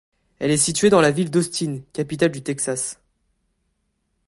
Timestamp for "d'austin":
1.29-1.81